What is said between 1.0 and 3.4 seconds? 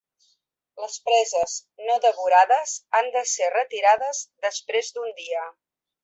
preses no devorades han de